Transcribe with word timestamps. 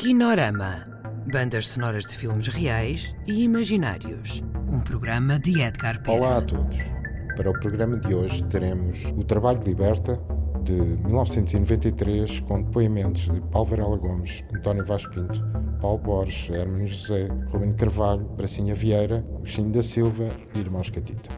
Kinorama. 0.00 0.86
Bandas 1.30 1.68
sonoras 1.68 2.06
de 2.06 2.16
filmes 2.16 2.48
reais 2.48 3.14
e 3.26 3.42
imaginários. 3.42 4.42
Um 4.72 4.80
programa 4.80 5.38
de 5.38 5.60
Edgar 5.60 6.02
Pera. 6.02 6.16
Olá 6.16 6.38
a 6.38 6.40
todos. 6.40 6.78
Para 7.36 7.50
o 7.50 7.52
programa 7.52 7.98
de 7.98 8.14
hoje 8.14 8.42
teremos 8.46 9.04
O 9.14 9.22
Trabalho 9.22 9.58
de 9.58 9.66
Liberta, 9.66 10.18
de 10.62 10.72
1993, 10.72 12.40
com 12.40 12.62
depoimentos 12.62 13.30
de 13.30 13.42
Paulo 13.52 13.68
Varela 13.68 13.98
Gomes, 13.98 14.42
António 14.56 14.86
Vaz 14.86 15.06
Pinto, 15.06 15.44
Paulo 15.82 15.98
Borges, 15.98 16.48
Hermano 16.48 16.86
José, 16.86 17.28
Rubem 17.50 17.74
Carvalho, 17.74 18.24
Bracinha 18.38 18.74
Vieira, 18.74 19.22
Agostinho 19.36 19.70
da 19.70 19.82
Silva 19.82 20.30
e 20.54 20.60
Irmãos 20.60 20.88
Catita. 20.88 21.28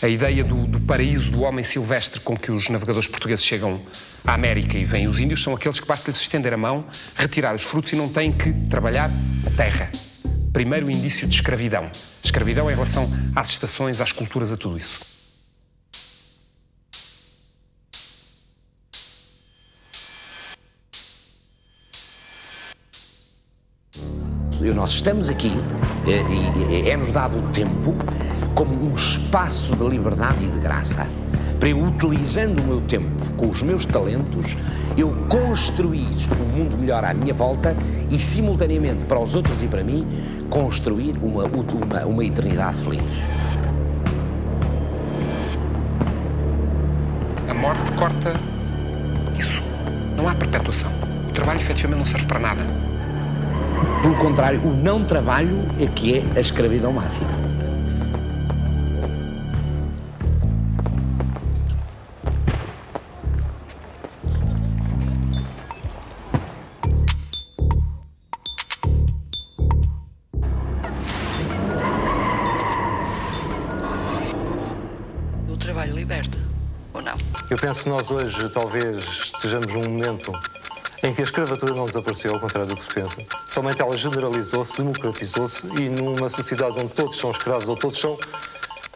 A 0.00 0.06
ideia 0.06 0.44
do, 0.44 0.64
do, 0.64 0.80
paraíso 0.80 1.28
do 1.28 1.42
homem 1.42 1.64
silvestre 1.64 2.20
com 2.20 2.36
que 2.36 2.52
os 2.52 2.68
navegadores 2.68 3.08
portugueses 3.08 3.44
chegam 3.44 3.80
à 4.24 4.34
América 4.34 4.78
e 4.78 4.84
vêm 4.84 5.08
os 5.08 5.18
índios 5.18 5.42
são 5.42 5.54
aqueles 5.54 5.80
que 5.80 5.88
basta-lhes 5.88 6.20
estender 6.20 6.52
a 6.52 6.56
mão, 6.56 6.86
retirar 7.16 7.52
os 7.52 7.64
frutos 7.64 7.92
e 7.92 7.96
não 7.96 8.08
têm 8.08 8.30
que 8.30 8.52
trabalhar 8.70 9.10
a 9.44 9.50
terra. 9.50 9.90
Primeiro 10.52 10.88
indício 10.88 11.26
de 11.26 11.34
escravidão. 11.34 11.90
Escravidão 12.22 12.70
em 12.70 12.74
relação 12.74 13.10
às 13.34 13.48
estações, 13.48 14.00
às 14.00 14.12
culturas, 14.12 14.52
a 14.52 14.56
tudo 14.56 14.78
isso. 14.78 15.07
Nós 24.60 24.90
estamos 24.90 25.28
aqui 25.28 25.52
e 26.04 26.88
é-nos 26.88 27.12
dado 27.12 27.38
o 27.38 27.42
tempo 27.52 27.94
como 28.56 28.74
um 28.74 28.92
espaço 28.92 29.76
de 29.76 29.86
liberdade 29.86 30.44
e 30.44 30.48
de 30.48 30.58
graça, 30.58 31.06
para 31.60 31.68
eu, 31.68 31.80
utilizando 31.80 32.60
o 32.60 32.64
meu 32.64 32.80
tempo 32.80 33.32
com 33.36 33.48
os 33.50 33.62
meus 33.62 33.86
talentos, 33.86 34.56
eu 34.96 35.14
construir 35.28 36.16
um 36.40 36.58
mundo 36.58 36.76
melhor 36.76 37.04
à 37.04 37.14
minha 37.14 37.32
volta 37.32 37.76
e, 38.10 38.18
simultaneamente, 38.18 39.04
para 39.04 39.20
os 39.20 39.36
outros 39.36 39.62
e 39.62 39.68
para 39.68 39.84
mim, 39.84 40.04
construir 40.50 41.16
uma, 41.22 41.44
uma, 41.44 42.04
uma 42.04 42.24
eternidade 42.24 42.78
feliz. 42.78 43.02
A 47.48 47.54
morte 47.54 47.92
corta 47.92 48.34
isso. 49.38 49.62
Não 50.16 50.28
há 50.28 50.34
perpetuação. 50.34 50.90
O 51.28 51.32
trabalho 51.32 51.60
efetivamente 51.60 51.98
não 51.98 52.06
serve 52.06 52.26
para 52.26 52.40
nada. 52.40 52.97
Pelo 54.02 54.16
contrário, 54.16 54.60
o 54.60 54.74
não 54.74 55.04
trabalho 55.04 55.58
é 55.80 55.86
que 55.86 56.18
é 56.18 56.24
a 56.36 56.40
escravidão 56.40 56.92
máxima. 56.92 57.48
Eu 77.50 77.56
penso 77.56 77.82
que 77.82 77.88
nós 77.88 78.10
hoje 78.10 78.46
talvez 78.50 79.04
estejamos 79.04 79.72
num 79.72 79.82
momento 79.82 80.32
em 81.02 81.12
que 81.12 81.20
a 81.20 81.24
escravatura 81.24 81.74
não 81.74 81.86
desapareceu, 81.86 82.34
ao 82.34 82.40
contrário 82.40 82.68
do 82.68 82.76
que 82.76 82.82
se 82.82 82.94
pensa. 82.94 83.16
Somente 83.48 83.80
ela 83.80 83.96
generalizou-se, 83.96 84.76
democratizou-se 84.76 85.66
e 85.80 85.88
numa 85.88 86.28
sociedade 86.28 86.78
onde 86.78 86.92
todos 86.92 87.16
são 87.16 87.30
escravos 87.30 87.68
ou 87.68 87.76
todos 87.76 87.98
são, 87.98 88.18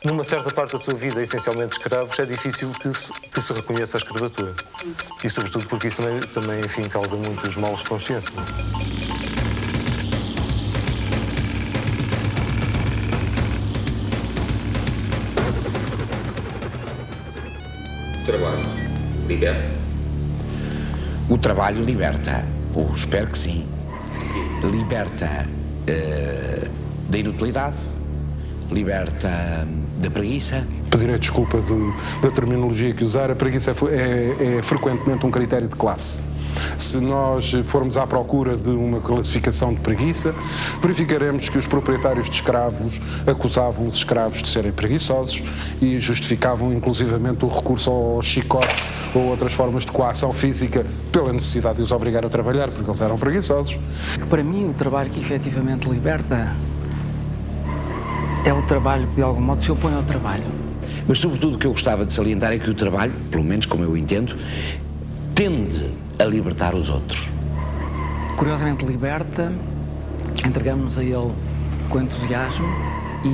numa 0.04 0.24
certa 0.24 0.52
parte 0.52 0.72
da 0.72 0.80
sua 0.80 0.94
vida, 0.94 1.22
essencialmente 1.22 1.78
escravos, 1.78 2.18
é 2.18 2.26
difícil 2.26 2.72
que 2.72 2.92
se, 2.92 3.12
que 3.12 3.40
se 3.40 3.52
reconheça 3.52 3.96
a 3.96 3.98
escravatura. 3.98 4.54
E 5.22 5.30
sobretudo 5.30 5.66
porque 5.68 5.88
isso 5.88 6.02
também, 6.02 6.20
também 6.28 6.60
enfim, 6.60 6.88
causa 6.88 7.14
muitos 7.14 7.54
maus 7.56 7.82
de 7.82 7.88
consciência. 7.88 8.32
trabalho 18.24 18.64
liberta? 19.26 19.81
O 21.32 21.38
trabalho 21.38 21.82
liberta. 21.82 22.44
Ou 22.74 22.94
espero 22.94 23.28
que 23.28 23.38
sim. 23.38 23.64
Liberta 24.62 25.48
uh, 25.48 26.70
da 27.08 27.18
inutilidade, 27.18 27.76
liberta 28.70 29.66
da 29.96 30.10
preguiça. 30.10 30.62
Pedirei 30.90 31.18
desculpa 31.18 31.56
do, 31.62 31.94
da 32.20 32.30
terminologia 32.30 32.92
que 32.92 33.02
usar. 33.02 33.30
A 33.30 33.34
preguiça 33.34 33.70
é, 33.70 33.94
é, 33.94 34.58
é 34.58 34.62
frequentemente 34.62 35.24
um 35.24 35.30
critério 35.30 35.68
de 35.68 35.74
classe. 35.74 36.20
Se 36.76 36.98
nós 36.98 37.52
formos 37.66 37.96
à 37.96 38.06
procura 38.06 38.56
de 38.56 38.70
uma 38.70 39.00
classificação 39.00 39.72
de 39.74 39.80
preguiça, 39.80 40.34
verificaremos 40.80 41.48
que 41.48 41.58
os 41.58 41.66
proprietários 41.66 42.26
de 42.28 42.36
escravos 42.36 43.00
acusavam 43.26 43.86
os 43.86 43.96
escravos 43.96 44.42
de 44.42 44.48
serem 44.48 44.72
preguiçosos 44.72 45.42
e 45.80 45.98
justificavam 45.98 46.72
inclusivamente 46.72 47.44
o 47.44 47.48
recurso 47.48 47.90
ao 47.90 48.22
chicote 48.22 48.84
ou 49.14 49.22
outras 49.24 49.52
formas 49.52 49.84
de 49.84 49.92
coação 49.92 50.32
física 50.32 50.86
pela 51.10 51.32
necessidade 51.32 51.76
de 51.76 51.82
os 51.82 51.92
obrigar 51.92 52.24
a 52.24 52.28
trabalhar, 52.28 52.70
porque 52.70 52.90
eles 52.90 53.00
eram 53.00 53.18
preguiçosos. 53.18 53.76
Para 54.28 54.42
mim, 54.42 54.70
o 54.70 54.72
trabalho 54.72 55.10
que 55.10 55.20
efetivamente 55.20 55.88
liberta 55.88 56.54
é 58.44 58.52
o 58.52 58.62
trabalho 58.62 59.06
que 59.08 59.16
de 59.16 59.22
algum 59.22 59.40
modo 59.40 59.62
se 59.62 59.70
opõe 59.70 59.94
ao 59.94 60.02
trabalho. 60.02 60.44
Mas, 61.06 61.18
sobretudo, 61.18 61.56
o 61.56 61.58
que 61.58 61.66
eu 61.66 61.72
gostava 61.72 62.04
de 62.04 62.12
salientar 62.12 62.52
é 62.52 62.58
que 62.58 62.70
o 62.70 62.74
trabalho, 62.74 63.12
pelo 63.30 63.44
menos 63.44 63.66
como 63.66 63.84
eu 63.84 63.96
entendo, 63.96 64.36
tende 65.34 65.90
a 66.22 66.26
libertar 66.26 66.74
os 66.74 66.88
outros. 66.88 67.28
Curiosamente 68.36 68.84
liberta, 68.86 69.52
entregamos-nos 70.46 70.98
a 70.98 71.02
ele 71.02 71.32
com 71.88 72.00
entusiasmo 72.00 72.66
e, 73.24 73.28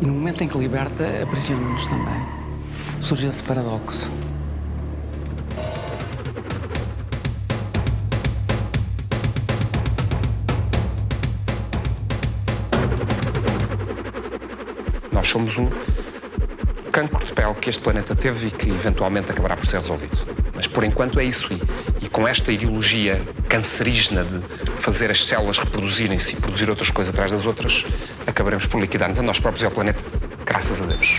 e, 0.00 0.06
no 0.06 0.12
momento 0.12 0.42
em 0.42 0.48
que 0.48 0.56
liberta, 0.56 1.04
aprisiona-nos 1.22 1.86
também. 1.86 2.22
Surge 3.00 3.26
esse 3.26 3.42
paradoxo. 3.42 4.10
Nós 15.12 15.28
somos 15.28 15.56
um 15.56 15.68
cancro 16.92 17.24
de 17.24 17.32
pele 17.32 17.54
que 17.54 17.70
este 17.70 17.82
planeta 17.82 18.14
teve 18.14 18.48
e 18.48 18.50
que 18.50 18.70
eventualmente 18.70 19.30
acabará 19.30 19.56
por 19.56 19.66
ser 19.66 19.80
resolvido. 19.80 20.16
Mas 20.54 20.66
por 20.66 20.82
enquanto 20.82 21.20
é 21.20 21.24
isso. 21.24 21.52
E, 21.52 21.60
e 22.00 22.08
com 22.08 22.26
esta 22.26 22.52
ideologia 22.52 23.20
cancerígena 23.48 24.24
de 24.24 24.42
fazer 24.80 25.10
as 25.10 25.26
células 25.26 25.58
reproduzirem-se 25.58 26.34
e 26.34 26.36
produzir 26.36 26.70
outras 26.70 26.90
coisas 26.90 27.12
atrás 27.12 27.32
das 27.32 27.46
outras, 27.46 27.84
acabaremos 28.26 28.66
por 28.66 28.80
liquidar-nos 28.80 29.18
a 29.18 29.22
nós 29.22 29.38
próprios 29.38 29.62
e 29.62 29.66
ao 29.66 29.72
planeta, 29.72 30.02
graças 30.44 30.80
a 30.80 30.84
Deus. 30.84 31.18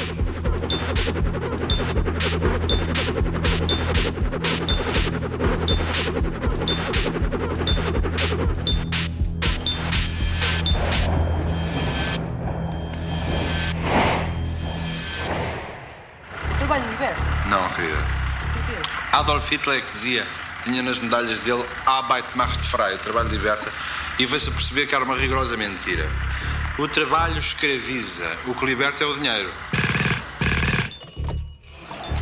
Adolf 19.20 19.52
Hitler 19.52 19.84
que 19.84 19.91
dizia, 19.91 20.25
tinha 20.64 20.82
nas 20.82 21.00
medalhas 21.00 21.40
dele 21.40 21.66
Arbeit 21.85 22.28
macht 22.35 22.66
frei, 22.66 22.96
o 22.96 22.97
trabalho 22.97 23.29
liberta, 23.29 23.72
e 24.17 24.26
veio-se 24.26 24.50
a 24.50 24.52
perceber 24.52 24.88
que 24.88 24.96
era 24.96 25.03
uma 25.03 25.16
rigorosa 25.16 25.56
mentira. 25.58 26.09
O 26.78 26.88
trabalho 26.88 27.38
escraviza, 27.38 28.26
o 28.46 28.53
que 28.53 28.66
liberta 28.66 29.03
é 29.03 29.08
o 29.08 29.14
dinheiro. 29.16 29.52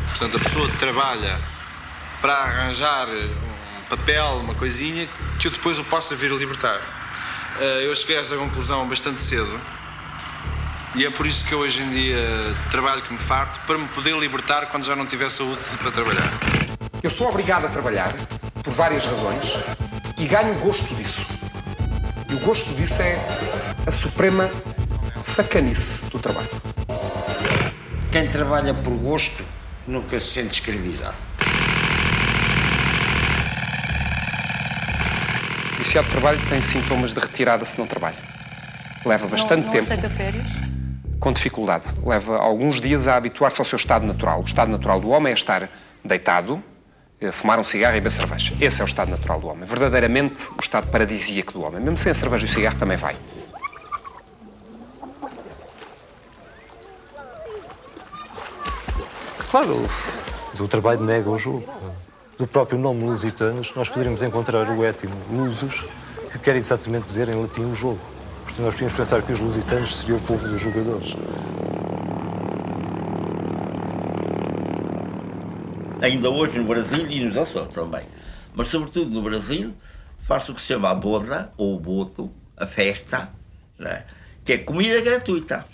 Portanto, 0.08 0.36
a 0.36 0.40
pessoa 0.40 0.68
trabalha 0.78 1.40
para 2.20 2.34
arranjar 2.34 3.08
um 3.08 3.88
papel, 3.88 4.40
uma 4.40 4.54
coisinha, 4.54 5.08
que 5.38 5.46
eu 5.46 5.52
depois 5.52 5.78
o 5.78 5.84
possa 5.84 6.16
vir 6.16 6.32
a 6.32 6.34
libertar. 6.34 6.80
Eh, 7.60 7.86
eu 7.86 7.94
cheguei 7.94 8.18
a 8.18 8.20
esta 8.20 8.36
conclusão 8.36 8.86
bastante 8.88 9.20
cedo 9.20 9.60
e 10.94 11.04
é 11.04 11.10
por 11.10 11.26
isso 11.26 11.44
que 11.44 11.52
eu 11.52 11.60
hoje 11.60 11.82
em 11.82 11.90
dia 11.90 12.18
trabalho 12.70 13.02
que 13.02 13.12
me 13.12 13.18
farto 13.18 13.60
para 13.66 13.78
me 13.78 13.86
poder 13.88 14.16
libertar 14.18 14.66
quando 14.66 14.84
já 14.84 14.96
não 14.96 15.06
tiver 15.06 15.30
saúde 15.30 15.62
para 15.80 15.90
trabalhar. 15.90 16.57
Eu 17.02 17.10
sou 17.10 17.28
obrigado 17.28 17.66
a 17.66 17.68
trabalhar 17.68 18.12
por 18.62 18.72
várias 18.72 19.04
razões 19.06 19.54
e 20.18 20.26
ganho 20.26 20.54
gosto 20.58 20.92
disso. 20.96 21.24
E 22.28 22.34
o 22.34 22.40
gosto 22.40 22.74
disso 22.74 23.00
é 23.02 23.16
a 23.86 23.92
suprema 23.92 24.50
sacanice 25.22 26.10
do 26.10 26.18
trabalho. 26.18 26.48
Quem 28.10 28.28
trabalha 28.28 28.74
por 28.74 28.92
gosto 28.94 29.44
nunca 29.86 30.18
se 30.18 30.26
sente 30.26 30.54
escravizado. 30.54 31.28
viciado 35.78 36.08
de 36.08 36.12
trabalho 36.12 36.48
tem 36.48 36.60
sintomas 36.60 37.14
de 37.14 37.20
retirada 37.20 37.64
se 37.64 37.78
não 37.78 37.86
trabalha. 37.86 38.18
Leva 39.04 39.28
bastante 39.28 39.60
não, 39.60 39.66
não 39.66 39.72
tempo. 39.72 39.84
aceita 39.84 40.10
férias? 40.10 40.46
Com 41.20 41.32
dificuldade. 41.32 41.86
Leva 42.04 42.36
alguns 42.36 42.80
dias 42.80 43.06
a 43.06 43.16
habituar-se 43.16 43.60
ao 43.60 43.64
seu 43.64 43.76
estado 43.76 44.04
natural. 44.04 44.40
O 44.40 44.44
estado 44.44 44.70
natural 44.70 45.00
do 45.00 45.08
homem 45.08 45.30
é 45.30 45.34
estar 45.34 45.68
deitado, 46.04 46.62
fumar 47.32 47.58
um 47.58 47.64
cigarro 47.64 47.96
e 47.96 48.00
beber 48.00 48.12
cerveja. 48.12 48.54
Esse 48.60 48.80
é 48.80 48.84
o 48.84 48.86
estado 48.86 49.10
natural 49.10 49.40
do 49.40 49.48
homem. 49.48 49.64
Verdadeiramente 49.64 50.48
o 50.56 50.60
estado 50.60 50.88
paradisíaco 50.90 51.52
do 51.52 51.62
homem. 51.62 51.80
Mesmo 51.80 51.96
sem 51.96 52.10
a 52.10 52.14
cerveja 52.14 52.46
e 52.46 52.48
o 52.48 52.52
cigarro 52.52 52.78
também 52.78 52.96
vai. 52.96 53.16
Claro, 59.50 59.88
o 60.60 60.68
trabalho 60.68 61.00
nega 61.00 61.28
o 61.30 61.38
jogo. 61.38 61.64
Do 62.36 62.46
próprio 62.46 62.78
nome 62.78 63.02
Lusitanos, 63.04 63.74
nós 63.74 63.88
poderíamos 63.88 64.22
encontrar 64.22 64.70
o 64.70 64.84
étimo 64.84 65.14
Lusus, 65.32 65.86
que 66.30 66.38
quer 66.38 66.54
exatamente 66.54 67.06
dizer 67.06 67.28
em 67.28 67.34
latim 67.34 67.62
o 67.62 67.74
jogo. 67.74 67.98
Portanto, 68.44 68.64
nós 68.64 68.74
podíamos 68.74 68.96
pensar 68.96 69.22
que 69.22 69.32
os 69.32 69.40
lusitanos 69.40 69.96
seriam 69.96 70.18
o 70.18 70.22
povo 70.22 70.46
dos 70.46 70.60
jogadores. 70.60 71.16
Ainda 76.00 76.30
hoje 76.30 76.56
no 76.56 76.64
Brasil 76.64 77.08
e 77.10 77.24
nos 77.24 77.36
Açores 77.36 77.74
também. 77.74 78.06
Mas, 78.54 78.68
sobretudo 78.68 79.10
no 79.10 79.22
Brasil, 79.22 79.74
faz 80.26 80.48
o 80.48 80.54
que 80.54 80.60
se 80.60 80.68
chama 80.68 80.90
a 80.90 80.94
boda, 80.94 81.52
ou 81.56 81.76
o 81.76 81.80
boto, 81.80 82.32
a 82.56 82.66
festa, 82.66 83.30
né? 83.78 84.04
que 84.44 84.52
é 84.52 84.58
comida 84.58 85.00
gratuita. 85.00 85.66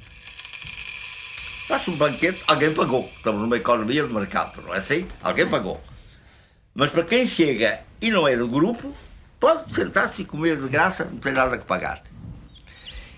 Faz 1.69 1.87
um 1.89 1.97
banquete, 1.97 2.43
alguém 2.47 2.73
pagou. 2.73 3.11
Estamos 3.17 3.43
numa 3.43 3.57
economia 3.57 4.05
de 4.05 4.13
mercado, 4.13 4.63
não 4.63 4.75
é 4.75 4.79
assim? 4.79 5.07
Alguém 5.23 5.47
pagou. 5.47 5.81
Mas 6.75 6.91
para 6.91 7.05
quem 7.05 7.29
chega 7.29 7.81
e 8.01 8.11
não 8.11 8.27
é 8.27 8.37
do 8.37 8.49
grupo, 8.49 8.95
pode 9.39 9.75
sentar-se 9.75 10.23
e 10.23 10.25
comer 10.25 10.57
de 10.57 10.69
graça, 10.69 11.05
não 11.05 11.19
tem 11.19 11.33
nada 11.33 11.59
que 11.59 11.65
pagar. 11.65 12.03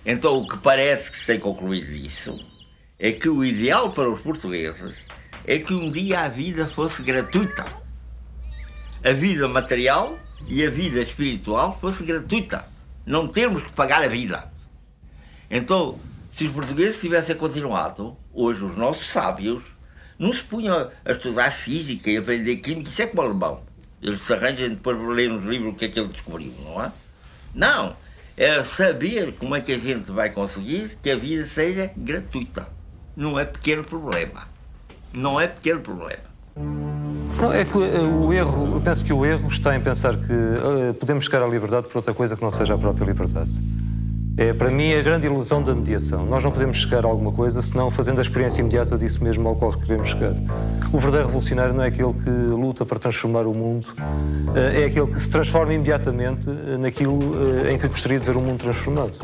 Então, 0.05 0.38
o 0.38 0.49
que 0.49 0.58
parece 0.58 1.11
que 1.11 1.19
se 1.19 1.26
tem 1.26 1.38
concluído 1.38 1.87
disso 1.87 2.38
é 2.99 3.12
que 3.12 3.29
o 3.29 3.44
ideal 3.44 3.91
para 3.93 4.11
os 4.11 4.20
portugueses 4.20 5.06
é 5.46 5.60
que 5.60 5.72
um 5.72 5.90
dia 5.90 6.20
a 6.20 6.28
vida 6.28 6.66
fosse 6.66 7.02
gratuita. 7.02 7.64
A 9.04 9.12
vida 9.12 9.46
material 9.46 10.19
e 10.48 10.66
a 10.66 10.70
vida 10.70 11.00
espiritual 11.00 11.78
fosse 11.81 12.02
gratuita. 12.02 12.66
Não 13.06 13.28
temos 13.28 13.62
que 13.62 13.72
pagar 13.72 14.02
a 14.02 14.08
vida. 14.08 14.50
Então, 15.48 16.00
se 16.32 16.46
os 16.46 16.52
portugueses 16.52 17.00
tivessem 17.00 17.37
continuado, 17.37 18.16
hoje 18.34 18.64
os 18.64 18.76
nossos 18.76 19.06
sábios 19.08 19.62
não 20.19 20.32
se 20.32 20.43
punham 20.43 20.90
a 21.04 21.12
estudar 21.12 21.52
física 21.52 22.10
e 22.10 22.16
aprender 22.16 22.56
química, 22.56 22.88
isso 22.88 23.02
é 23.02 23.06
como 23.06 23.22
alemão. 23.22 23.62
Eles 24.02 24.25
se 24.25 24.32
arranjam 24.32 24.70
depois 24.70 24.98
de 24.98 25.06
ler 25.06 25.31
nos 25.31 25.44
livros 25.44 25.72
o 25.72 25.76
que 25.76 25.84
é 25.84 25.88
que 25.88 26.00
ele 26.00 26.08
descobriu, 26.08 26.52
não 26.64 26.82
é? 26.82 26.93
Não. 27.54 27.96
É 28.37 28.62
saber 28.64 29.32
como 29.34 29.54
é 29.54 29.60
que 29.60 29.72
a 29.72 29.78
gente 29.78 30.10
vai 30.10 30.28
conseguir 30.31 30.98
que 31.00 31.10
a 31.10 31.16
vida 31.16 31.46
seja 31.46 31.93
gratuita. 31.96 32.69
Não 33.16 33.38
é 33.38 33.44
pequeno 33.44 33.84
problema. 33.84 34.56
Não 35.16 35.40
é 35.40 35.46
pequeno 35.46 35.80
problema. 35.80 36.20
Não, 37.40 37.50
é 37.50 37.64
que 37.64 37.76
o 37.76 38.32
erro, 38.34 38.74
eu 38.74 38.80
penso 38.82 39.02
que 39.02 39.14
o 39.14 39.24
erro 39.24 39.48
está 39.48 39.74
em 39.74 39.80
pensar 39.80 40.14
que 40.14 40.32
uh, 40.32 40.92
podemos 40.92 41.24
chegar 41.24 41.42
à 41.42 41.46
liberdade 41.46 41.86
por 41.88 41.96
outra 41.96 42.12
coisa 42.12 42.36
que 42.36 42.42
não 42.42 42.50
seja 42.50 42.74
a 42.74 42.78
própria 42.78 43.06
liberdade. 43.06 43.50
É, 44.36 44.52
para 44.52 44.70
mim, 44.70 44.92
a 44.92 45.00
grande 45.00 45.26
ilusão 45.26 45.62
da 45.62 45.74
mediação. 45.74 46.26
Nós 46.26 46.44
não 46.44 46.50
podemos 46.50 46.76
chegar 46.76 47.06
a 47.06 47.08
alguma 47.08 47.32
coisa 47.32 47.62
senão 47.62 47.90
fazendo 47.90 48.18
a 48.18 48.22
experiência 48.22 48.60
imediata 48.60 48.98
disso 48.98 49.24
mesmo 49.24 49.48
ao 49.48 49.56
qual 49.56 49.72
queremos 49.72 50.08
chegar. 50.08 50.34
O 50.92 50.98
verdadeiro 50.98 51.28
revolucionário 51.28 51.72
não 51.72 51.82
é 51.82 51.86
aquele 51.86 52.12
que 52.12 52.28
luta 52.28 52.84
para 52.84 52.98
transformar 52.98 53.46
o 53.46 53.54
mundo, 53.54 53.86
é 54.54 54.84
aquele 54.84 55.06
que 55.06 55.19
se 55.19 55.30
transforma 55.30 55.72
imediatamente 55.72 56.46
naquilo 56.78 57.19
em 57.70 57.78
que 57.78 57.88
gostaria 57.88 58.20
de 58.20 58.26
ver 58.26 58.36
o 58.36 58.40
mundo 58.42 58.58
transformado. 58.58 59.14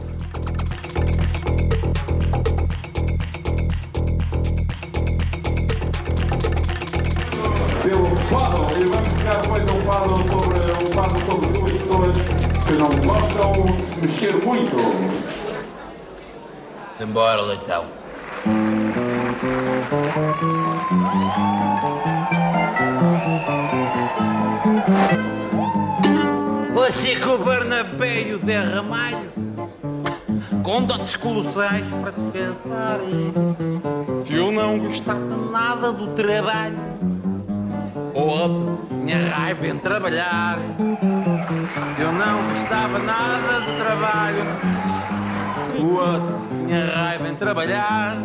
Pelo 7.82 8.16
fado, 8.16 8.80
e 8.80 8.84
vamos 8.84 9.08
ficar 9.08 9.40
depois 9.40 9.64
um 9.64 9.80
fado 9.82 10.16
sobre, 10.28 10.58
um 10.82 10.92
fado 10.92 11.20
sobre 11.26 11.48
duas 11.48 11.72
pessoas 11.72 12.16
que 12.66 12.72
não 12.72 12.88
gostam 13.06 13.76
de 13.76 13.82
se 13.82 14.00
mexer 14.00 14.44
muito. 14.44 14.76
Embora, 17.00 17.42
leitão. 17.42 17.84
O 27.32 27.38
Barnabé 27.38 28.28
e 28.28 28.34
o 28.34 28.38
Zé 28.40 28.58
Ramalho, 28.58 29.32
com 30.62 30.82
dotes 30.82 31.16
colossais 31.16 31.82
para 31.86 32.10
descansar. 32.10 33.00
Se 34.26 34.34
eu 34.34 34.52
não 34.52 34.78
gostava 34.78 35.36
nada 35.50 35.92
do 35.94 36.08
trabalho, 36.14 36.76
outro 38.32 38.78
tinha 38.88 39.28
raiva 39.28 39.66
em 39.66 39.78
trabalhar. 39.78 40.58
Eu 41.98 42.12
não 42.12 42.48
gostava 42.48 42.98
nada 42.98 43.60
do 43.60 43.76
trabalho, 43.78 44.44
o 45.78 45.94
outro 45.94 46.40
tinha 46.66 46.86
raiva 46.86 47.28
em 47.28 47.34
trabalhar. 47.34 48.18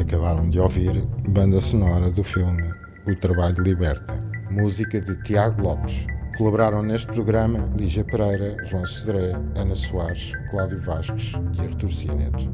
Acabaram 0.00 0.48
de 0.48 0.58
ouvir 0.58 1.04
banda 1.28 1.60
sonora 1.60 2.10
do 2.10 2.24
filme 2.24 2.68
O 3.06 3.14
Trabalho 3.14 3.62
Liberta, 3.62 4.20
música 4.50 5.00
de 5.00 5.14
Tiago 5.22 5.62
Lopes. 5.62 6.06
Colaboraram 6.36 6.82
neste 6.82 7.06
programa 7.08 7.58
Lígia 7.76 8.02
Pereira, 8.02 8.56
João 8.64 8.86
Cedré, 8.86 9.36
Ana 9.54 9.74
Soares, 9.74 10.32
Cláudio 10.50 10.80
Vasques 10.80 11.34
e 11.52 11.60
Artur 11.60 11.90
Cianeto. 11.90 12.50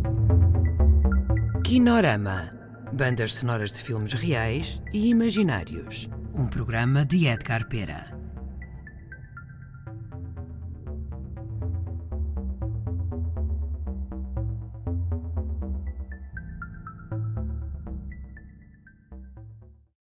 Kinorama. 1.63 2.56
Bandas 2.93 3.35
sonoras 3.35 3.73
de 3.73 3.83
filmes 3.83 4.13
reais 4.13 4.81
e 4.93 5.09
imaginários. 5.09 6.09
Um 6.35 6.47
programa 6.47 7.05
de 7.05 7.27
Edgar 7.27 7.69
Pera. 7.69 8.26